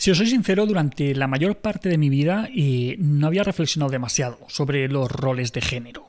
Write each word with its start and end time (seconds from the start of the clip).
Si 0.00 0.10
os 0.10 0.16
soy 0.16 0.28
sincero, 0.28 0.64
durante 0.64 1.14
la 1.14 1.26
mayor 1.26 1.56
parte 1.56 1.90
de 1.90 1.98
mi 1.98 2.08
vida 2.08 2.48
eh, 2.56 2.96
no 2.98 3.26
había 3.26 3.42
reflexionado 3.42 3.90
demasiado 3.92 4.38
sobre 4.48 4.88
los 4.88 5.12
roles 5.12 5.52
de 5.52 5.60
género. 5.60 6.06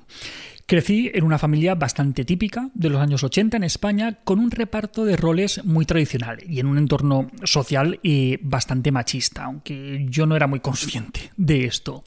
Crecí 0.66 1.12
en 1.13 1.25
una 1.25 1.38
familia 1.38 1.76
bastante 1.76 2.23
típica 2.23 2.70
de 2.73 2.89
los 2.89 3.02
años 3.02 3.21
80 3.21 3.57
en 3.57 3.65
España, 3.65 4.20
con 4.23 4.39
un 4.39 4.49
reparto 4.49 5.04
de 5.04 5.18
roles 5.18 5.65
muy 5.65 5.86
tradicional 5.86 6.39
y 6.47 6.62
en 6.62 6.68
un 6.68 6.78
entorno 6.78 7.29
social 7.44 7.99
eh, 8.04 8.39
bastante 8.42 8.94
machista, 8.94 9.44
aunque 9.44 10.06
yo 10.10 10.26
no 10.26 10.38
era 10.38 10.47
muy 10.47 10.62
consciente 10.62 11.29
de 11.35 11.65
esto. 11.65 12.06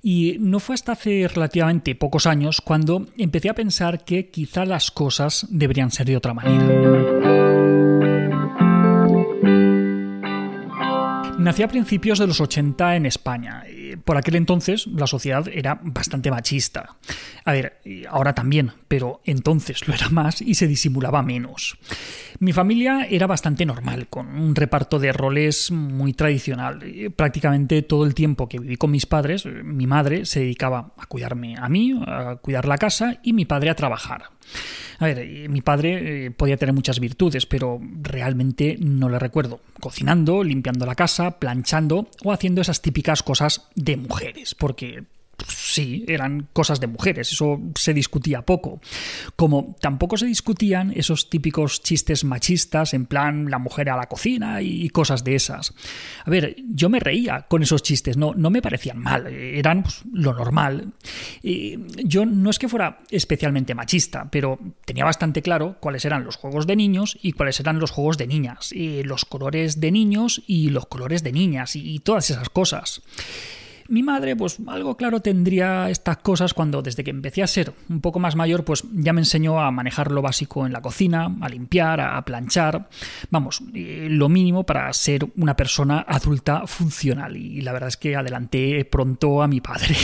Y 0.00 0.36
no 0.38 0.60
fue 0.60 0.74
hasta 0.76 0.92
hace 0.92 1.26
relativamente 1.26 1.96
pocos 1.96 2.26
años 2.26 2.60
cuando 2.60 3.08
empecé 3.16 3.48
a 3.48 3.54
pensar 3.54 4.04
que 4.04 4.30
quizá 4.30 4.64
las 4.64 4.92
cosas 4.92 5.48
deberían 5.50 5.90
ser 5.90 6.06
de 6.06 6.16
otra 6.16 6.32
manera. 6.32 7.17
Nací 11.48 11.62
a 11.62 11.68
principios 11.68 12.18
de 12.18 12.26
los 12.26 12.42
80 12.42 12.96
en 12.96 13.06
España. 13.06 13.64
Por 14.04 14.18
aquel 14.18 14.36
entonces 14.36 14.86
la 14.86 15.06
sociedad 15.06 15.48
era 15.48 15.80
bastante 15.82 16.30
machista. 16.30 16.98
A 17.46 17.52
ver, 17.52 17.80
ahora 18.10 18.34
también, 18.34 18.72
pero 18.86 19.22
entonces 19.24 19.88
lo 19.88 19.94
era 19.94 20.10
más 20.10 20.42
y 20.42 20.56
se 20.56 20.66
disimulaba 20.66 21.22
menos. 21.22 21.78
Mi 22.38 22.52
familia 22.52 23.06
era 23.08 23.26
bastante 23.26 23.64
normal, 23.64 24.08
con 24.08 24.28
un 24.38 24.54
reparto 24.54 24.98
de 24.98 25.10
roles 25.10 25.70
muy 25.70 26.12
tradicional. 26.12 26.80
Prácticamente 27.16 27.80
todo 27.80 28.04
el 28.04 28.14
tiempo 28.14 28.46
que 28.46 28.58
viví 28.58 28.76
con 28.76 28.90
mis 28.90 29.06
padres, 29.06 29.46
mi 29.46 29.86
madre 29.86 30.26
se 30.26 30.40
dedicaba 30.40 30.92
a 30.98 31.06
cuidarme 31.06 31.56
a 31.58 31.70
mí, 31.70 31.98
a 32.06 32.36
cuidar 32.42 32.68
la 32.68 32.76
casa 32.76 33.20
y 33.22 33.32
mi 33.32 33.46
padre 33.46 33.70
a 33.70 33.74
trabajar. 33.74 34.24
A 34.98 35.06
ver, 35.06 35.48
mi 35.48 35.60
padre 35.60 36.26
eh, 36.26 36.30
podía 36.30 36.56
tener 36.56 36.74
muchas 36.74 36.98
virtudes, 36.98 37.46
pero 37.46 37.80
realmente 38.02 38.76
no 38.80 39.08
le 39.08 39.18
recuerdo. 39.18 39.60
Cocinando, 39.88 40.44
limpiando 40.44 40.84
la 40.84 40.94
casa, 40.94 41.38
planchando 41.38 42.10
o 42.22 42.30
haciendo 42.30 42.60
esas 42.60 42.82
típicas 42.82 43.22
cosas 43.22 43.70
de 43.74 43.96
mujeres, 43.96 44.54
porque 44.54 45.04
sí, 45.46 46.04
eran 46.08 46.48
cosas 46.52 46.80
de 46.80 46.86
mujeres, 46.86 47.32
eso 47.32 47.60
se 47.74 47.94
discutía 47.94 48.42
poco. 48.42 48.80
Como 49.36 49.76
tampoco 49.80 50.16
se 50.16 50.26
discutían 50.26 50.92
esos 50.94 51.30
típicos 51.30 51.82
chistes 51.82 52.24
machistas, 52.24 52.94
en 52.94 53.06
plan 53.06 53.50
la 53.50 53.58
mujer 53.58 53.90
a 53.90 53.96
la 53.96 54.06
cocina 54.06 54.62
y 54.62 54.88
cosas 54.90 55.24
de 55.24 55.34
esas. 55.34 55.74
A 56.24 56.30
ver, 56.30 56.56
yo 56.70 56.88
me 56.88 57.00
reía 57.00 57.46
con 57.48 57.62
esos 57.62 57.82
chistes, 57.82 58.16
no, 58.16 58.34
no 58.34 58.50
me 58.50 58.62
parecían 58.62 58.98
mal, 58.98 59.26
eran 59.26 59.82
pues, 59.82 60.02
lo 60.12 60.34
normal. 60.34 60.92
Y 61.42 61.78
yo 62.04 62.26
no 62.26 62.50
es 62.50 62.58
que 62.58 62.68
fuera 62.68 63.00
especialmente 63.10 63.74
machista, 63.74 64.28
pero 64.30 64.58
tenía 64.84 65.04
bastante 65.04 65.42
claro 65.42 65.76
cuáles 65.80 66.04
eran 66.04 66.24
los 66.24 66.36
juegos 66.36 66.66
de 66.66 66.76
niños 66.76 67.18
y 67.22 67.32
cuáles 67.32 67.60
eran 67.60 67.78
los 67.78 67.90
juegos 67.90 68.18
de 68.18 68.26
niñas, 68.26 68.72
y 68.72 69.02
los 69.02 69.24
colores 69.24 69.80
de 69.80 69.90
niños 69.90 70.42
y 70.46 70.70
los 70.70 70.86
colores 70.86 71.22
de 71.22 71.32
niñas 71.32 71.76
y 71.76 71.98
todas 72.00 72.30
esas 72.30 72.48
cosas. 72.48 73.02
Mi 73.88 74.02
madre, 74.02 74.36
pues 74.36 74.58
algo 74.66 74.98
claro 74.98 75.20
tendría 75.20 75.88
estas 75.88 76.18
cosas 76.18 76.52
cuando 76.52 76.82
desde 76.82 77.02
que 77.02 77.10
empecé 77.10 77.42
a 77.42 77.46
ser 77.46 77.72
un 77.88 78.02
poco 78.02 78.18
más 78.18 78.36
mayor, 78.36 78.62
pues 78.62 78.84
ya 78.92 79.14
me 79.14 79.22
enseñó 79.22 79.60
a 79.60 79.70
manejar 79.70 80.12
lo 80.12 80.20
básico 80.20 80.66
en 80.66 80.74
la 80.74 80.82
cocina, 80.82 81.34
a 81.40 81.48
limpiar, 81.48 82.02
a 82.02 82.22
planchar, 82.22 82.90
vamos, 83.30 83.62
lo 83.72 84.28
mínimo 84.28 84.64
para 84.64 84.92
ser 84.92 85.26
una 85.36 85.56
persona 85.56 86.04
adulta 86.06 86.66
funcional. 86.66 87.34
Y 87.38 87.62
la 87.62 87.72
verdad 87.72 87.88
es 87.88 87.96
que 87.96 88.14
adelanté 88.14 88.84
pronto 88.84 89.42
a 89.42 89.48
mi 89.48 89.62
padre. 89.62 89.96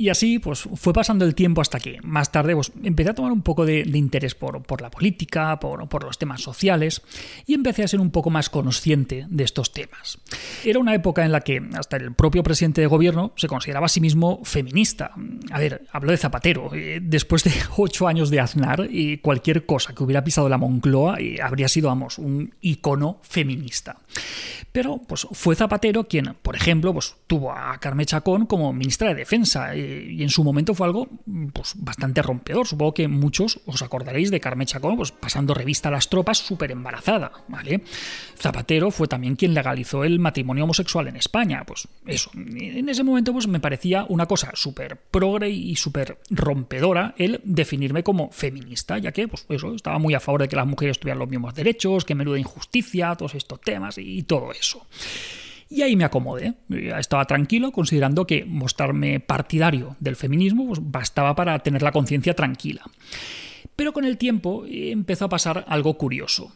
Y 0.00 0.08
así 0.08 0.38
pues 0.38 0.66
fue 0.76 0.94
pasando 0.94 1.26
el 1.26 1.34
tiempo 1.34 1.60
hasta 1.60 1.78
que 1.78 1.98
más 2.02 2.32
tarde 2.32 2.54
pues, 2.54 2.72
empecé 2.82 3.10
a 3.10 3.14
tomar 3.14 3.32
un 3.32 3.42
poco 3.42 3.66
de, 3.66 3.80
interés 3.80 4.34
por, 4.34 4.62
por, 4.62 4.80
la 4.80 4.90
política, 4.90 5.60
por, 5.60 5.86
por, 5.90 6.04
los 6.04 6.16
temas 6.16 6.40
sociales 6.40 7.02
y 7.44 7.52
empecé 7.52 7.82
a 7.82 7.88
ser 7.88 8.00
un 8.00 8.10
poco 8.10 8.30
más 8.30 8.48
consciente 8.48 9.26
de 9.28 9.44
estos 9.44 9.74
temas. 9.74 10.16
Era 10.64 10.78
una 10.78 10.94
época 10.94 11.22
en 11.26 11.32
la 11.32 11.42
que 11.42 11.62
hasta 11.74 11.98
el 11.98 12.14
propio 12.14 12.42
presidente 12.42 12.80
de 12.80 12.86
gobierno 12.86 13.34
se 13.36 13.46
consideraba 13.46 13.84
a 13.84 13.88
sí 13.90 14.00
mismo 14.00 14.40
feminista. 14.42 15.12
A 15.50 15.58
ver, 15.58 15.82
hablo 15.92 16.12
de 16.12 16.16
Zapatero. 16.16 16.74
Eh, 16.74 17.00
después 17.02 17.44
de 17.44 17.52
ocho 17.76 18.08
años 18.08 18.30
de 18.30 18.40
Aznar, 18.40 18.88
y 18.90 19.18
cualquier 19.18 19.66
cosa 19.66 19.94
que 19.94 20.02
hubiera 20.02 20.24
pisado 20.24 20.48
la 20.48 20.56
Moncloa 20.56 21.20
eh, 21.20 21.40
habría 21.42 21.68
sido, 21.68 21.88
vamos, 21.88 22.16
un 22.16 22.54
icono 22.62 23.18
feminista. 23.20 23.98
Pero 24.72 24.98
pues 25.06 25.26
fue 25.32 25.56
Zapatero 25.56 26.04
quien, 26.04 26.36
por 26.40 26.56
ejemplo, 26.56 26.94
pues, 26.94 27.16
tuvo 27.26 27.52
a 27.52 27.76
Carme 27.78 28.06
Chacón 28.06 28.46
como 28.46 28.72
ministra 28.72 29.08
de 29.08 29.16
Defensa 29.16 29.74
en 29.90 30.28
su 30.28 30.44
momento 30.44 30.74
fue 30.74 30.86
algo 30.86 31.08
pues, 31.52 31.74
bastante 31.76 32.22
rompedor. 32.22 32.66
Supongo 32.66 32.94
que 32.94 33.08
muchos 33.08 33.60
os 33.66 33.82
acordaréis 33.82 34.30
de 34.30 34.40
Carme 34.40 34.66
Chacón 34.66 34.96
pues, 34.96 35.12
pasando 35.12 35.54
revista 35.54 35.88
a 35.88 35.92
las 35.92 36.08
tropas 36.08 36.38
súper 36.38 36.70
embarazada. 36.70 37.32
¿vale? 37.48 37.82
Zapatero 38.36 38.90
fue 38.90 39.08
también 39.08 39.36
quien 39.36 39.54
legalizó 39.54 40.04
el 40.04 40.18
matrimonio 40.18 40.64
homosexual 40.64 41.08
en 41.08 41.16
España. 41.16 41.64
Pues 41.66 41.88
eso, 42.06 42.30
en 42.34 42.88
ese 42.88 43.04
momento 43.04 43.32
pues, 43.32 43.46
me 43.46 43.60
parecía 43.60 44.06
una 44.08 44.26
cosa 44.26 44.52
súper 44.54 44.96
progre 45.10 45.50
y 45.50 45.76
súper 45.76 46.18
rompedora 46.30 47.14
el 47.18 47.40
definirme 47.44 48.02
como 48.02 48.30
feminista, 48.30 48.98
ya 48.98 49.12
que 49.12 49.28
pues, 49.28 49.46
eso, 49.48 49.74
estaba 49.74 49.98
muy 49.98 50.14
a 50.14 50.20
favor 50.20 50.42
de 50.42 50.48
que 50.48 50.56
las 50.56 50.66
mujeres 50.66 50.98
tuvieran 50.98 51.18
los 51.18 51.28
mismos 51.28 51.54
derechos, 51.54 52.04
que 52.04 52.14
menuda 52.14 52.38
injusticia, 52.38 53.14
todos 53.16 53.34
estos 53.34 53.60
temas 53.60 53.98
y 53.98 54.22
todo 54.22 54.52
eso. 54.52 54.86
Y 55.70 55.82
ahí 55.82 55.94
me 55.94 56.04
acomodé. 56.04 56.54
Estaba 56.98 57.24
tranquilo, 57.26 57.70
considerando 57.70 58.26
que 58.26 58.44
mostrarme 58.44 59.20
partidario 59.20 59.96
del 60.00 60.16
feminismo 60.16 60.66
pues, 60.66 60.80
bastaba 60.82 61.36
para 61.36 61.60
tener 61.60 61.82
la 61.82 61.92
conciencia 61.92 62.34
tranquila. 62.34 62.82
Pero 63.76 63.92
con 63.92 64.04
el 64.04 64.18
tiempo 64.18 64.66
eh, 64.66 64.90
empezó 64.90 65.26
a 65.26 65.28
pasar 65.28 65.64
algo 65.68 65.96
curioso. 65.96 66.52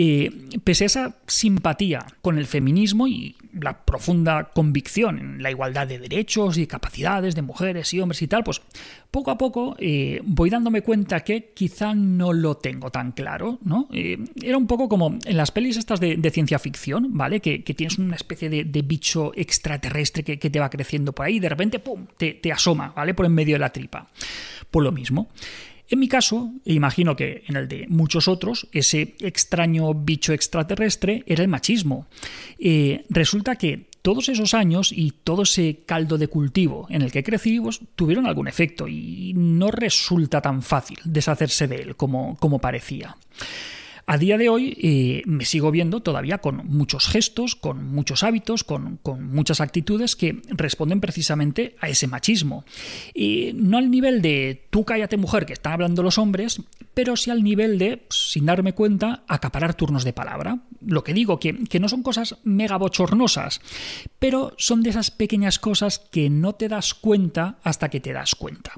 Eh, 0.00 0.30
pese 0.62 0.84
a 0.84 0.86
esa 0.86 1.16
simpatía 1.26 2.06
con 2.22 2.38
el 2.38 2.46
feminismo 2.46 3.08
y 3.08 3.34
la 3.52 3.84
profunda 3.84 4.44
convicción 4.54 5.18
en 5.18 5.42
la 5.42 5.50
igualdad 5.50 5.88
de 5.88 5.98
derechos 5.98 6.56
y 6.56 6.68
capacidades 6.68 7.34
de 7.34 7.42
mujeres 7.42 7.92
y 7.92 7.98
hombres 7.98 8.22
y 8.22 8.28
tal, 8.28 8.44
pues 8.44 8.62
poco 9.10 9.32
a 9.32 9.38
poco 9.38 9.74
eh, 9.80 10.20
voy 10.22 10.50
dándome 10.50 10.82
cuenta 10.82 11.24
que 11.24 11.50
quizá 11.52 11.96
no 11.96 12.32
lo 12.32 12.58
tengo 12.58 12.92
tan 12.92 13.10
claro, 13.10 13.58
¿no? 13.64 13.88
era 13.90 14.56
un 14.56 14.68
poco 14.68 14.88
como 14.88 15.18
en 15.24 15.36
las 15.36 15.50
pelis 15.50 15.76
estas 15.76 15.98
de, 15.98 16.30
ciencia 16.30 16.60
ficción, 16.60 17.16
¿vale? 17.16 17.40
Que, 17.40 17.58
tienes 17.58 17.98
una 17.98 18.14
especie 18.14 18.48
de, 18.48 18.82
bicho 18.82 19.32
extraterrestre 19.34 20.22
que, 20.22 20.36
te 20.50 20.60
va 20.60 20.70
creciendo 20.70 21.12
por 21.12 21.26
ahí 21.26 21.36
y 21.36 21.40
de 21.40 21.48
repente, 21.48 21.80
¡pum!, 21.80 22.06
te, 22.16 22.34
te 22.34 22.52
asoma, 22.52 22.92
¿vale? 22.94 23.14
Por 23.14 23.26
en 23.26 23.34
medio 23.34 23.56
de 23.56 23.60
la 23.60 23.72
tripa. 23.72 24.06
Por 24.70 24.84
lo 24.84 24.92
mismo. 24.92 25.28
En 25.90 25.98
mi 25.98 26.08
caso, 26.08 26.52
imagino 26.64 27.16
que 27.16 27.44
en 27.46 27.56
el 27.56 27.66
de 27.66 27.86
muchos 27.88 28.28
otros, 28.28 28.68
ese 28.72 29.14
extraño 29.20 29.94
bicho 29.94 30.32
extraterrestre 30.32 31.24
era 31.26 31.42
el 31.42 31.48
machismo. 31.48 32.06
Eh, 32.58 33.06
resulta 33.08 33.56
que 33.56 33.88
todos 34.02 34.28
esos 34.28 34.54
años 34.54 34.92
y 34.92 35.12
todo 35.24 35.42
ese 35.42 35.80
caldo 35.86 36.18
de 36.18 36.28
cultivo 36.28 36.86
en 36.90 37.02
el 37.02 37.12
que 37.12 37.24
crecí 37.24 37.58
pues, 37.60 37.80
tuvieron 37.94 38.26
algún 38.26 38.48
efecto 38.48 38.86
y 38.86 39.32
no 39.34 39.70
resulta 39.70 40.40
tan 40.40 40.62
fácil 40.62 40.98
deshacerse 41.04 41.66
de 41.66 41.76
él 41.76 41.96
como, 41.96 42.36
como 42.38 42.58
parecía. 42.58 43.16
A 44.10 44.16
día 44.16 44.38
de 44.38 44.48
hoy 44.48 44.74
eh, 44.80 45.22
me 45.26 45.44
sigo 45.44 45.70
viendo 45.70 46.00
todavía 46.00 46.38
con 46.38 46.66
muchos 46.66 47.08
gestos, 47.08 47.54
con 47.54 47.92
muchos 47.92 48.22
hábitos, 48.22 48.64
con, 48.64 48.98
muchas 49.20 49.60
actitudes 49.60 50.16
que 50.16 50.40
responden 50.48 51.02
precisamente 51.02 51.76
a 51.78 51.90
ese 51.90 52.06
machismo. 52.06 52.64
Y 53.12 53.52
no 53.54 53.76
al 53.76 53.90
nivel 53.90 54.22
de 54.22 54.66
tú 54.70 54.86
cállate 54.86 55.18
mujer 55.18 55.44
que 55.44 55.52
están 55.52 55.74
hablando 55.74 56.02
los 56.02 56.16
hombres, 56.16 56.62
pero 56.94 57.16
sí 57.16 57.30
al 57.30 57.44
nivel 57.44 57.76
de, 57.76 58.06
sin 58.08 58.46
darme 58.46 58.72
cuenta, 58.72 59.24
acaparar 59.28 59.74
turnos 59.74 60.04
de 60.04 60.14
palabra. 60.14 60.58
Lo 60.88 61.04
que 61.04 61.12
digo, 61.12 61.38
que, 61.38 61.64
que 61.64 61.80
no 61.80 61.88
son 61.88 62.02
cosas 62.02 62.38
mega 62.44 62.78
bochornosas, 62.78 63.60
pero 64.18 64.54
son 64.56 64.82
de 64.82 64.90
esas 64.90 65.10
pequeñas 65.10 65.58
cosas 65.58 65.98
que 66.10 66.30
no 66.30 66.54
te 66.54 66.68
das 66.68 66.94
cuenta 66.94 67.58
hasta 67.62 67.90
que 67.90 68.00
te 68.00 68.14
das 68.14 68.34
cuenta. 68.34 68.72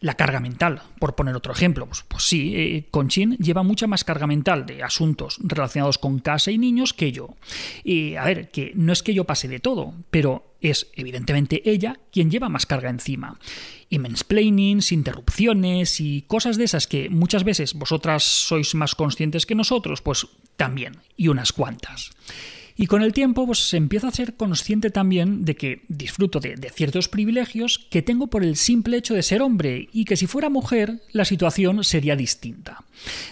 La 0.00 0.14
carga 0.14 0.40
mental, 0.40 0.82
por 0.98 1.14
poner 1.14 1.34
otro 1.34 1.54
ejemplo, 1.54 1.86
pues, 1.86 2.04
pues 2.06 2.24
sí, 2.24 2.52
eh, 2.54 2.86
Conchín 2.90 3.36
lleva 3.38 3.62
mucha 3.62 3.86
más 3.86 4.04
carga 4.04 4.26
mental 4.26 4.66
de 4.66 4.82
asuntos 4.82 5.38
relacionados 5.42 5.98
con 5.98 6.18
casa 6.18 6.50
y 6.50 6.58
niños 6.58 6.92
que 6.92 7.12
yo. 7.12 7.34
Y 7.82 8.16
a 8.16 8.24
ver, 8.24 8.50
que 8.50 8.72
no 8.74 8.92
es 8.92 9.02
que 9.02 9.14
yo 9.14 9.24
pase 9.24 9.48
de 9.48 9.60
todo, 9.60 9.94
pero 10.10 10.54
es 10.60 10.90
evidentemente 10.94 11.62
ella 11.68 12.00
quien 12.10 12.30
lleva 12.30 12.48
más 12.48 12.66
carga 12.66 12.90
encima. 12.90 13.38
Y 13.94 13.98
mansplainings, 14.00 14.90
interrupciones 14.90 16.00
y 16.00 16.22
cosas 16.22 16.56
de 16.56 16.64
esas 16.64 16.88
que 16.88 17.08
muchas 17.10 17.44
veces 17.44 17.74
vosotras 17.74 18.24
sois 18.24 18.74
más 18.74 18.96
conscientes 18.96 19.46
que 19.46 19.54
nosotros, 19.54 20.02
pues 20.02 20.26
también, 20.56 20.98
y 21.16 21.28
unas 21.28 21.52
cuantas. 21.52 22.10
Y 22.76 22.86
con 22.86 23.02
el 23.02 23.12
tiempo, 23.12 23.46
pues 23.46 23.72
empiezo 23.72 24.08
a 24.08 24.12
ser 24.12 24.34
consciente 24.34 24.90
también 24.90 25.44
de 25.44 25.54
que 25.54 25.82
disfruto 25.88 26.40
de, 26.40 26.56
ciertos 26.74 27.08
privilegios 27.08 27.78
que 27.90 28.02
tengo 28.02 28.26
por 28.26 28.42
el 28.42 28.56
simple 28.56 28.96
hecho 28.96 29.14
de 29.14 29.22
ser 29.22 29.42
hombre 29.42 29.88
y 29.92 30.04
que 30.04 30.16
si 30.16 30.26
fuera 30.26 30.48
mujer 30.48 31.00
la 31.12 31.24
situación 31.24 31.84
sería 31.84 32.16
distinta. 32.16 32.84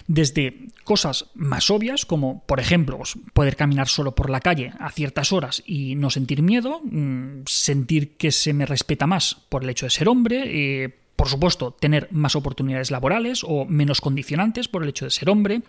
Desde 0.07 0.69
cosas 0.85 1.25
más 1.33 1.69
obvias, 1.69 2.05
como 2.05 2.43
por 2.45 2.59
ejemplo 2.59 2.97
pues, 2.97 3.17
poder 3.33 3.55
caminar 3.57 3.87
solo 3.87 4.15
por 4.15 4.29
la 4.29 4.39
calle 4.39 4.73
a 4.79 4.91
ciertas 4.91 5.33
horas 5.33 5.61
y 5.65 5.95
no 5.95 6.09
sentir 6.09 6.41
miedo, 6.41 6.81
mm, 6.83 7.43
sentir 7.45 8.15
que 8.15 8.31
se 8.31 8.53
me 8.53 8.65
respeta 8.65 9.07
más 9.07 9.37
por 9.49 9.63
el 9.63 9.69
hecho 9.69 9.85
de 9.85 9.91
ser 9.91 10.07
hombre, 10.07 10.43
eh, 10.45 10.95
por 11.17 11.27
supuesto, 11.27 11.71
tener 11.71 12.07
más 12.11 12.35
oportunidades 12.35 12.91
laborales 12.91 13.43
o 13.47 13.65
menos 13.65 14.01
condicionantes 14.01 14.67
por 14.67 14.83
el 14.83 14.89
hecho 14.89 15.05
de 15.05 15.11
ser 15.11 15.29
hombre 15.29 15.61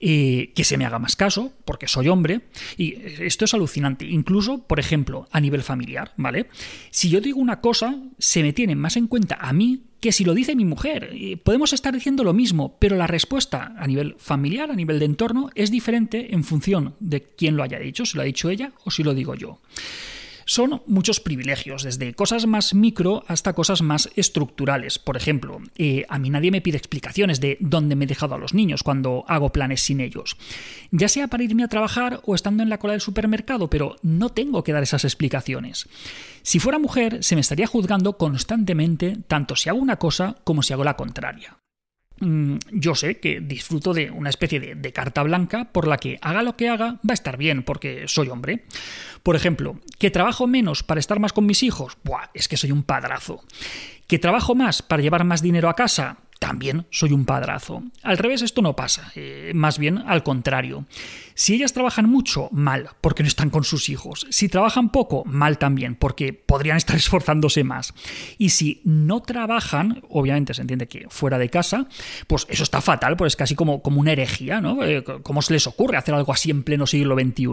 que 0.00 0.64
se 0.64 0.76
me 0.76 0.84
haga 0.84 0.98
más 0.98 1.16
caso, 1.16 1.52
porque 1.64 1.88
soy 1.88 2.08
hombre, 2.08 2.42
y 2.76 2.94
esto 3.20 3.44
es 3.44 3.54
alucinante, 3.54 4.06
incluso, 4.06 4.66
por 4.66 4.80
ejemplo, 4.80 5.28
a 5.30 5.40
nivel 5.40 5.62
familiar, 5.62 6.12
¿vale? 6.16 6.48
Si 6.90 7.08
yo 7.08 7.20
digo 7.20 7.40
una 7.40 7.60
cosa, 7.60 7.96
se 8.18 8.42
me 8.42 8.52
tiene 8.52 8.74
más 8.76 8.96
en 8.96 9.06
cuenta 9.06 9.36
a 9.40 9.52
mí 9.52 9.82
que 10.00 10.12
si 10.12 10.24
lo 10.24 10.34
dice 10.34 10.54
mi 10.54 10.66
mujer. 10.66 11.14
Podemos 11.44 11.72
estar 11.72 11.94
diciendo 11.94 12.24
lo 12.24 12.34
mismo, 12.34 12.76
pero 12.78 12.94
la 12.94 13.06
respuesta 13.06 13.74
a 13.78 13.86
nivel 13.86 14.16
familiar, 14.18 14.70
a 14.70 14.74
nivel 14.76 14.98
de 14.98 15.06
entorno, 15.06 15.48
es 15.54 15.70
diferente 15.70 16.34
en 16.34 16.44
función 16.44 16.94
de 17.00 17.22
quién 17.22 17.56
lo 17.56 17.62
haya 17.62 17.78
dicho, 17.78 18.04
si 18.04 18.16
lo 18.16 18.22
ha 18.22 18.26
dicho 18.26 18.50
ella 18.50 18.72
o 18.84 18.90
si 18.90 19.02
lo 19.02 19.14
digo 19.14 19.34
yo. 19.34 19.60
Son 20.44 20.82
muchos 20.86 21.20
privilegios, 21.20 21.82
desde 21.82 22.14
cosas 22.14 22.46
más 22.46 22.74
micro 22.74 23.24
hasta 23.28 23.52
cosas 23.52 23.82
más 23.82 24.10
estructurales. 24.16 24.98
Por 24.98 25.16
ejemplo, 25.16 25.60
eh, 25.76 26.04
a 26.08 26.18
mí 26.18 26.30
nadie 26.30 26.50
me 26.50 26.60
pide 26.60 26.78
explicaciones 26.78 27.40
de 27.40 27.56
dónde 27.60 27.96
me 27.96 28.04
he 28.04 28.08
dejado 28.08 28.34
a 28.34 28.38
los 28.38 28.54
niños 28.54 28.82
cuando 28.82 29.24
hago 29.28 29.52
planes 29.52 29.80
sin 29.80 30.00
ellos. 30.00 30.36
Ya 30.90 31.08
sea 31.08 31.28
para 31.28 31.44
irme 31.44 31.64
a 31.64 31.68
trabajar 31.68 32.20
o 32.24 32.34
estando 32.34 32.62
en 32.62 32.68
la 32.68 32.78
cola 32.78 32.92
del 32.92 33.00
supermercado, 33.00 33.70
pero 33.70 33.96
no 34.02 34.30
tengo 34.30 34.64
que 34.64 34.72
dar 34.72 34.82
esas 34.82 35.04
explicaciones. 35.04 35.88
Si 36.42 36.58
fuera 36.58 36.78
mujer, 36.78 37.22
se 37.22 37.34
me 37.34 37.40
estaría 37.40 37.66
juzgando 37.66 38.18
constantemente 38.18 39.16
tanto 39.26 39.56
si 39.56 39.68
hago 39.68 39.78
una 39.78 39.96
cosa 39.96 40.36
como 40.44 40.62
si 40.62 40.72
hago 40.72 40.84
la 40.84 40.96
contraria. 40.96 41.58
Mm, 42.20 42.58
yo 42.70 42.94
sé 42.94 43.18
que 43.18 43.40
disfruto 43.40 43.92
de 43.92 44.10
una 44.10 44.30
especie 44.30 44.60
de, 44.60 44.92
carta 44.92 45.22
blanca 45.22 45.64
por 45.72 45.88
la 45.88 45.96
que 45.96 46.18
haga 46.22 46.42
lo 46.42 46.56
que 46.56 46.68
haga 46.68 46.92
va 46.92 47.10
a 47.10 47.14
estar 47.14 47.36
bien 47.36 47.62
porque 47.62 48.04
soy 48.06 48.28
hombre. 48.28 48.64
Por 49.22 49.36
ejemplo, 49.36 49.80
que 49.98 50.10
trabajo 50.10 50.46
menos 50.46 50.82
para 50.82 51.00
estar 51.00 51.18
más 51.18 51.32
con 51.32 51.46
mis 51.46 51.62
hijos, 51.62 51.98
Buah, 52.04 52.30
es 52.34 52.46
que 52.46 52.56
soy 52.56 52.70
un 52.70 52.82
padrazo. 52.82 53.42
Que 54.06 54.18
trabajo 54.18 54.54
más 54.54 54.82
para 54.82 55.02
llevar 55.02 55.24
más 55.24 55.42
dinero 55.42 55.68
a 55.68 55.74
casa, 55.74 56.18
también 56.44 56.84
soy 56.90 57.12
un 57.12 57.24
padrazo. 57.24 57.82
Al 58.02 58.18
revés, 58.18 58.42
esto 58.42 58.60
no 58.60 58.76
pasa, 58.76 59.10
eh, 59.14 59.52
más 59.54 59.78
bien 59.78 60.02
al 60.06 60.22
contrario. 60.22 60.84
Si 61.32 61.54
ellas 61.54 61.72
trabajan 61.72 62.08
mucho, 62.08 62.50
mal, 62.52 62.90
porque 63.00 63.22
no 63.22 63.28
están 63.28 63.48
con 63.48 63.64
sus 63.64 63.88
hijos. 63.88 64.26
Si 64.28 64.50
trabajan 64.50 64.90
poco, 64.90 65.24
mal 65.24 65.56
también, 65.56 65.96
porque 65.96 66.34
podrían 66.34 66.76
estar 66.76 66.96
esforzándose 66.96 67.64
más. 67.64 67.94
Y 68.36 68.50
si 68.50 68.82
no 68.84 69.20
trabajan, 69.22 70.02
obviamente 70.10 70.52
se 70.52 70.60
entiende 70.60 70.86
que 70.86 71.06
fuera 71.08 71.38
de 71.38 71.48
casa, 71.48 71.88
pues 72.26 72.46
eso 72.50 72.62
está 72.62 72.82
fatal, 72.82 73.16
pues 73.16 73.32
es 73.32 73.36
casi 73.36 73.54
como, 73.54 73.80
como 73.80 74.00
una 74.00 74.12
herejía, 74.12 74.60
¿no? 74.60 74.84
Eh, 74.84 75.02
¿Cómo 75.22 75.40
se 75.40 75.54
les 75.54 75.66
ocurre 75.66 75.96
hacer 75.96 76.14
algo 76.14 76.30
así 76.30 76.50
en 76.50 76.62
pleno 76.62 76.86
siglo 76.86 77.16
XXI? 77.18 77.48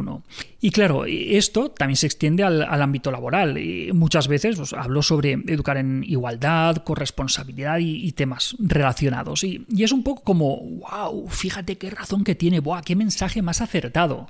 Y 0.60 0.72
claro, 0.72 1.06
esto 1.06 1.72
también 1.72 1.96
se 1.96 2.08
extiende 2.08 2.44
al, 2.44 2.82
ámbito 2.82 3.10
laboral. 3.10 3.58
Muchas 3.94 4.28
veces 4.28 4.58
pues, 4.58 4.74
hablo 4.74 5.02
sobre 5.02 5.32
educar 5.48 5.78
en 5.78 6.04
igualdad, 6.06 6.84
corresponsabilidad 6.84 7.80
y, 7.80 8.06
y 8.06 8.12
temas 8.12 8.56
relacionados. 8.82 9.44
Y, 9.44 9.66
es 9.78 9.92
un 9.92 10.04
poco 10.04 10.24
como, 10.24 10.58
wow, 10.58 11.28
fíjate 11.30 11.78
qué 11.78 11.90
razón 11.90 12.24
que 12.24 12.36
tiene, 12.36 12.60
wow, 12.60 12.82
qué 12.84 12.96
mensaje 12.96 13.42
más 13.42 13.62
acertado. 13.62 14.28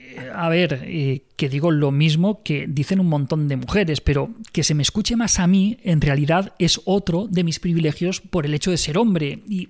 Eh, 0.00 0.30
a 0.34 0.48
ver, 0.48 0.82
eh, 0.84 1.22
que 1.36 1.48
digo 1.48 1.70
lo 1.70 1.90
mismo 1.90 2.42
que 2.42 2.66
dicen 2.68 3.00
un 3.00 3.08
montón 3.08 3.48
de 3.48 3.56
mujeres, 3.56 4.00
pero 4.00 4.30
que 4.52 4.64
se 4.64 4.74
me 4.74 4.82
escuche 4.82 5.16
más 5.16 5.38
a 5.38 5.46
mí, 5.46 5.78
en 5.82 6.00
realidad 6.00 6.54
es 6.58 6.80
otro 6.84 7.26
de 7.28 7.44
mis 7.44 7.60
privilegios 7.60 8.20
por 8.20 8.46
el 8.46 8.54
hecho 8.54 8.70
de 8.70 8.78
ser 8.78 8.98
hombre. 8.98 9.40
Y 9.48 9.68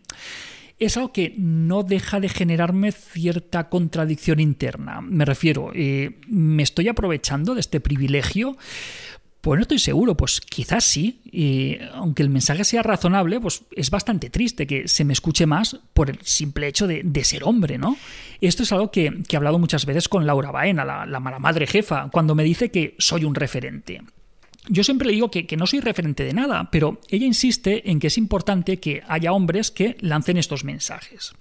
es 0.79 0.97
algo 0.97 1.13
que 1.13 1.35
no 1.37 1.83
deja 1.83 2.21
de 2.21 2.29
generarme 2.29 2.93
cierta 2.93 3.69
contradicción 3.69 4.39
interna. 4.39 5.01
Me 5.01 5.25
refiero, 5.25 5.73
eh, 5.75 6.21
¿me 6.29 6.63
estoy 6.63 6.89
aprovechando 6.89 7.55
de 7.55 7.61
este 7.61 7.81
privilegio? 7.81 8.57
Pues 9.41 9.59
no 9.59 9.63
estoy 9.63 9.79
seguro, 9.79 10.17
pues 10.17 10.41
quizás 10.41 10.85
sí, 10.85 11.21
y 11.25 11.79
aunque 11.95 12.23
el 12.23 12.29
mensaje 12.29 12.65
sea 12.65 12.83
razonable, 12.83 13.41
pues 13.41 13.63
es 13.71 13.89
bastante 13.91 14.31
triste 14.31 14.67
que 14.67 14.89
se 14.89 15.05
me 15.05 15.13
escuche 15.13 15.47
más 15.47 15.79
por 15.95 16.11
el 16.11 16.19
simple 16.23 16.67
hecho 16.67 16.87
de, 16.87 17.25
ser 17.25 17.45
hombre, 17.45 17.79
¿no? 17.79 17.97
Esto 18.41 18.65
es 18.65 18.73
algo 18.73 18.91
que, 18.91 19.13
he 19.29 19.37
hablado 19.37 19.59
muchas 19.59 19.87
veces 19.87 20.09
con 20.09 20.27
Laura 20.27 20.51
Baena, 20.51 20.85
la, 20.85 21.07
la 21.07 21.21
mala 21.21 21.39
madre 21.39 21.67
jefa, 21.67 22.09
cuando 22.11 22.35
me 22.35 22.43
dice 22.43 22.71
que 22.71 22.97
soy 22.99 23.25
un 23.25 23.35
referente. 23.35 24.03
Yo 24.69 24.85
siempre 24.85 25.07
le 25.07 25.15
digo 25.15 25.31
que, 25.31 25.47
no 25.57 25.67
soy 25.67 25.81
referente 25.81 26.25
de 26.25 26.35
nada, 26.35 26.69
pero 26.71 27.01
ella 27.09 27.27
insiste 27.27 27.91
en 27.91 28.01
que 28.01 28.09
es 28.09 28.19
importante 28.19 28.79
que 28.79 29.03
haya 29.09 29.33
hombres 29.33 29.71
que 29.71 29.97
lancen 30.01 30.37
estos 30.37 30.65
mensajes. 30.65 31.33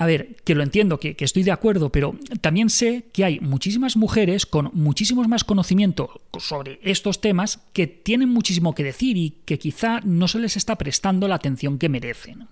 A 0.00 0.06
ver, 0.06 0.36
que 0.44 0.54
lo 0.54 0.62
entiendo, 0.62 1.00
que, 1.00 1.16
estoy 1.18 1.42
de 1.42 1.50
acuerdo, 1.50 1.90
pero 1.90 2.14
también 2.40 2.70
sé 2.70 3.06
que 3.12 3.24
hay 3.24 3.40
muchísimas 3.40 3.96
mujeres 3.96 4.46
con 4.46 4.70
muchísimos 4.72 5.26
más 5.26 5.42
conocimiento 5.42 6.20
sobre 6.38 6.78
estos 6.84 7.20
temas 7.20 7.60
que 7.72 7.88
tienen 7.88 8.28
muchísimo 8.28 8.76
que 8.76 8.84
decir 8.84 9.16
y 9.16 9.30
que 9.44 9.58
quizá 9.58 10.00
no 10.04 10.28
se 10.28 10.38
les 10.38 10.56
está 10.56 10.76
prestando 10.76 11.26
la 11.26 11.34
atención 11.34 11.78
que 11.78 11.88
merecen. 11.88 12.46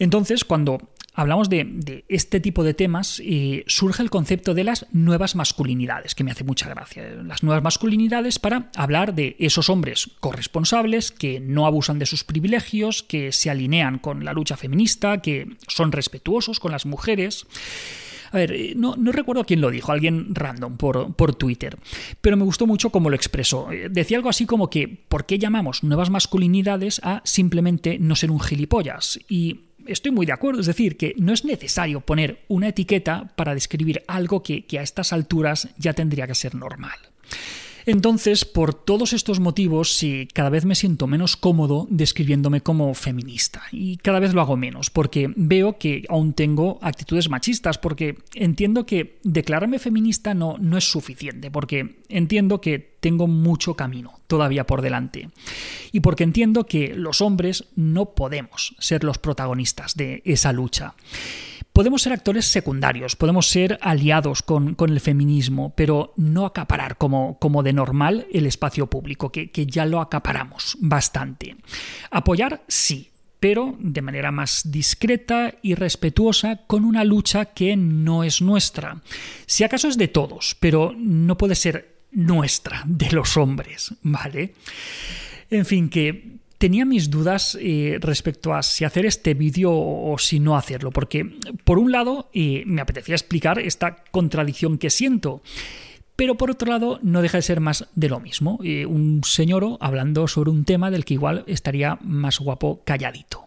Entonces, 0.00 0.44
cuando 0.44 0.90
hablamos 1.14 1.48
de, 1.48 2.04
este 2.08 2.40
tipo 2.40 2.64
de 2.64 2.74
temas, 2.74 3.20
y 3.20 3.64
surge 3.66 4.02
el 4.02 4.10
concepto 4.10 4.54
de 4.54 4.64
las 4.64 4.86
nuevas 4.92 5.36
masculinidades, 5.36 6.14
que 6.14 6.24
me 6.24 6.30
hace 6.30 6.44
mucha 6.44 6.68
gracia. 6.68 7.04
Las 7.24 7.42
nuevas 7.42 7.62
masculinidades 7.62 8.38
para 8.38 8.70
hablar 8.76 9.14
de 9.14 9.36
esos 9.38 9.68
hombres 9.68 10.10
corresponsables 10.20 11.12
que 11.12 11.40
no 11.40 11.66
abusan 11.66 11.98
de 11.98 12.06
sus 12.06 12.24
privilegios, 12.24 13.02
que 13.02 13.32
se 13.32 13.50
alinean 13.50 13.98
con 13.98 14.24
la 14.24 14.32
lucha 14.32 14.56
feminista, 14.56 15.20
que 15.20 15.56
son 15.68 15.92
respetuosos 15.92 16.60
con 16.60 16.72
las 16.72 16.86
mujeres. 16.86 17.46
A 18.32 18.38
ver, 18.38 18.52
eh, 18.52 18.72
no, 18.74 18.96
recuerdo 19.12 19.44
quién 19.44 19.60
lo 19.60 19.70
dijo, 19.70 19.92
alguien 19.92 20.34
random 20.34 20.78
por, 20.78 21.14
por, 21.14 21.34
Twitter, 21.34 21.76
pero 22.22 22.38
me 22.38 22.44
gustó 22.44 22.66
mucho 22.66 22.88
cómo 22.88 23.10
lo 23.10 23.16
expresó. 23.16 23.70
Eh, 23.70 23.88
decía 23.90 24.16
algo 24.16 24.30
así 24.30 24.46
como 24.46 24.70
que, 24.70 24.88
¿por 24.88 25.26
qué 25.26 25.38
llamamos 25.38 25.84
nuevas 25.84 26.08
masculinidades 26.08 27.00
a 27.04 27.20
simplemente 27.24 27.98
no 27.98 28.16
ser 28.16 28.30
un 28.30 28.40
gilipollas? 28.40 29.20
Y 29.28 29.60
estoy 29.86 30.12
muy 30.12 30.26
de 30.26 30.32
acuerdo, 30.32 30.60
es 30.60 30.66
decir, 30.66 30.96
que 30.96 31.14
no 31.18 31.32
es 31.32 31.44
necesario 31.44 32.00
poner 32.00 32.44
una 32.48 32.68
etiqueta 32.68 33.32
para 33.36 33.54
describir 33.54 34.02
algo 34.06 34.42
que, 34.42 34.64
a 34.78 34.82
estas 34.82 35.12
alturas 35.12 35.68
ya 35.78 35.92
tendría 35.92 36.26
que 36.26 36.34
ser 36.34 36.54
normal. 36.54 36.98
Entonces, 37.86 38.44
por 38.44 38.74
todos 38.74 39.12
estos 39.12 39.40
motivos, 39.40 39.96
sí, 39.96 40.28
cada 40.32 40.50
vez 40.50 40.64
me 40.64 40.74
siento 40.74 41.06
menos 41.06 41.36
cómodo 41.36 41.86
describiéndome 41.90 42.60
como 42.60 42.94
feminista. 42.94 43.62
Y 43.72 43.96
cada 43.98 44.20
vez 44.20 44.34
lo 44.34 44.40
hago 44.40 44.56
menos, 44.56 44.90
porque 44.90 45.32
veo 45.36 45.78
que 45.78 46.04
aún 46.08 46.32
tengo 46.32 46.78
actitudes 46.82 47.28
machistas, 47.28 47.78
porque 47.78 48.18
entiendo 48.34 48.86
que 48.86 49.18
declararme 49.22 49.78
feminista 49.78 50.34
no, 50.34 50.56
no 50.58 50.76
es 50.76 50.84
suficiente, 50.84 51.50
porque 51.50 51.96
entiendo 52.08 52.60
que 52.60 52.78
tengo 52.78 53.26
mucho 53.26 53.74
camino 53.74 54.20
todavía 54.26 54.64
por 54.64 54.80
delante. 54.80 55.30
Y 55.90 56.00
porque 56.00 56.24
entiendo 56.24 56.64
que 56.64 56.94
los 56.94 57.20
hombres 57.20 57.64
no 57.74 58.14
podemos 58.14 58.74
ser 58.78 59.04
los 59.04 59.18
protagonistas 59.18 59.96
de 59.96 60.22
esa 60.24 60.52
lucha. 60.52 60.94
Podemos 61.72 62.02
ser 62.02 62.12
actores 62.12 62.44
secundarios, 62.44 63.16
podemos 63.16 63.48
ser 63.48 63.78
aliados 63.80 64.42
con, 64.42 64.76
el 64.78 65.00
feminismo, 65.00 65.72
pero 65.74 66.12
no 66.16 66.44
acaparar 66.44 66.98
como, 66.98 67.38
como 67.38 67.62
de 67.62 67.72
normal 67.72 68.26
el 68.32 68.46
espacio 68.46 68.88
público, 68.88 69.32
que, 69.32 69.50
que 69.50 69.66
ya 69.66 69.86
lo 69.86 70.00
acaparamos 70.00 70.76
bastante. 70.80 71.56
Apoyar, 72.10 72.62
sí, 72.68 73.10
pero 73.40 73.74
de 73.80 74.02
manera 74.02 74.30
más 74.30 74.70
discreta 74.70 75.54
y 75.62 75.74
respetuosa 75.74 76.60
con 76.66 76.84
una 76.84 77.04
lucha 77.04 77.46
que 77.46 77.74
no 77.76 78.22
es 78.22 78.42
nuestra. 78.42 79.00
Si 79.46 79.64
acaso 79.64 79.88
es 79.88 79.98
de 79.98 80.08
todos, 80.08 80.56
pero 80.60 80.94
no 80.96 81.36
puede 81.38 81.54
ser 81.54 81.96
nuestra, 82.12 82.82
de 82.86 83.10
los 83.10 83.36
hombres, 83.36 83.94
¿vale? 84.02 84.54
En 85.50 85.66
fin, 85.66 85.88
que 85.88 86.36
tenía 86.62 86.84
mis 86.84 87.10
dudas 87.10 87.58
eh, 87.60 87.98
respecto 88.00 88.54
a 88.54 88.62
si 88.62 88.84
hacer 88.84 89.04
este 89.04 89.34
vídeo 89.34 89.72
o 89.72 90.16
si 90.16 90.38
no 90.38 90.56
hacerlo, 90.56 90.92
porque 90.92 91.28
por 91.64 91.80
un 91.80 91.90
lado 91.90 92.30
eh, 92.32 92.62
me 92.66 92.80
apetecía 92.80 93.16
explicar 93.16 93.58
esta 93.58 93.96
contradicción 94.12 94.78
que 94.78 94.88
siento, 94.88 95.42
pero 96.14 96.36
por 96.36 96.52
otro 96.52 96.70
lado 96.70 97.00
no 97.02 97.20
deja 97.20 97.38
de 97.38 97.42
ser 97.42 97.58
más 97.58 97.88
de 97.96 98.08
lo 98.08 98.20
mismo, 98.20 98.60
eh, 98.62 98.86
un 98.86 99.24
señor 99.24 99.76
hablando 99.80 100.28
sobre 100.28 100.50
un 100.50 100.64
tema 100.64 100.92
del 100.92 101.04
que 101.04 101.14
igual 101.14 101.42
estaría 101.48 101.98
más 102.00 102.38
guapo 102.38 102.82
calladito. 102.84 103.46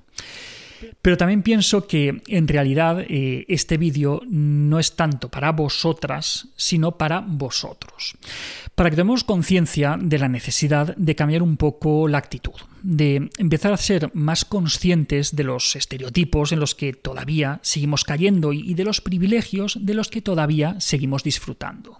Pero 1.01 1.17
también 1.17 1.43
pienso 1.43 1.87
que 1.87 2.21
en 2.27 2.47
realidad 2.47 3.05
este 3.07 3.77
vídeo 3.77 4.21
no 4.27 4.79
es 4.79 4.95
tanto 4.95 5.29
para 5.29 5.51
vosotras, 5.51 6.47
sino 6.55 6.97
para 6.97 7.21
vosotros. 7.21 8.15
Para 8.75 8.89
que 8.89 8.95
tomemos 8.95 9.23
conciencia 9.23 9.97
de 9.99 10.19
la 10.19 10.27
necesidad 10.27 10.95
de 10.95 11.15
cambiar 11.15 11.43
un 11.43 11.57
poco 11.57 12.07
la 12.07 12.17
actitud 12.17 12.55
de 12.83 13.31
empezar 13.39 13.73
a 13.73 13.77
ser 13.77 14.11
más 14.13 14.45
conscientes 14.45 15.35
de 15.35 15.43
los 15.43 15.75
estereotipos 15.75 16.51
en 16.51 16.59
los 16.59 16.75
que 16.75 16.93
todavía 16.93 17.59
seguimos 17.63 18.03
cayendo 18.03 18.53
y 18.53 18.75
de 18.75 18.83
los 18.83 19.01
privilegios 19.01 19.79
de 19.81 19.95
los 19.95 20.09
que 20.09 20.21
todavía 20.21 20.79
seguimos 20.79 21.23
disfrutando. 21.23 21.97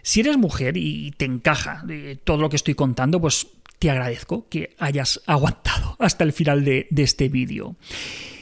Si 0.00 0.20
eres 0.20 0.38
mujer 0.38 0.78
y 0.78 1.12
te 1.16 1.26
encaja 1.26 1.84
todo 2.24 2.38
lo 2.38 2.48
que 2.48 2.56
estoy 2.56 2.74
contando, 2.74 3.20
pues 3.20 3.46
te 3.84 3.90
agradezco 3.90 4.48
que 4.48 4.74
hayas 4.78 5.20
aguantado 5.26 5.96
hasta 6.00 6.24
el 6.24 6.32
final 6.32 6.64
de, 6.64 6.86
este 6.96 7.28
vídeo. 7.28 7.76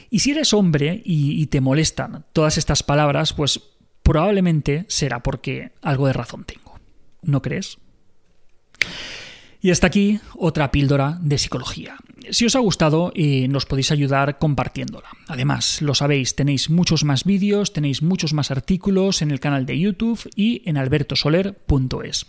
Y 0.09 0.19
si 0.19 0.31
eres 0.31 0.53
hombre 0.53 1.01
y, 1.03 1.41
y 1.41 1.47
te 1.47 1.59
molestan 1.59 2.25
todas 2.31 2.57
estas 2.57 2.81
palabras, 2.81 3.33
pues 3.33 3.59
probablemente 4.03 4.85
será 4.87 5.21
porque 5.21 5.73
algo 5.81 6.07
de 6.07 6.13
razón 6.13 6.45
tengo. 6.45 6.79
¿No 7.23 7.41
crees? 7.41 7.77
Y 9.63 9.71
hasta 9.71 9.87
aquí 9.87 10.19
otra 10.35 10.71
píldora 10.71 11.17
de 11.21 11.37
psicología. 11.37 11.95
Si 12.31 12.45
os 12.45 12.55
ha 12.57 12.59
gustado, 12.59 13.13
eh, 13.15 13.47
nos 13.47 13.65
podéis 13.65 13.91
ayudar 13.91 14.37
compartiéndola. 14.37 15.07
Además, 15.29 15.81
lo 15.81 15.95
sabéis, 15.95 16.35
tenéis 16.35 16.69
muchos 16.69 17.05
más 17.05 17.23
vídeos, 17.23 17.71
tenéis 17.71 18.01
muchos 18.01 18.33
más 18.33 18.51
artículos 18.51 19.21
en 19.21 19.31
el 19.31 19.39
canal 19.39 19.65
de 19.65 19.79
YouTube 19.79 20.29
y 20.35 20.61
en 20.65 20.77
albertosoler.es. 20.77 22.25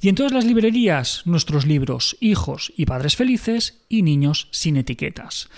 Y 0.00 0.08
en 0.08 0.14
todas 0.14 0.32
las 0.32 0.46
librerías, 0.46 1.22
nuestros 1.26 1.66
libros 1.66 2.16
Hijos 2.18 2.72
y 2.74 2.86
Padres 2.86 3.14
Felices 3.14 3.82
y 3.90 4.00
Niños 4.00 4.48
sin 4.50 4.78
etiquetas. 4.78 5.50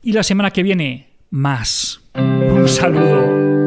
Y 0.00 0.12
la 0.12 0.22
semana 0.22 0.52
que 0.52 0.62
viene, 0.62 1.08
más. 1.30 2.00
Un 2.14 2.68
saludo. 2.68 3.57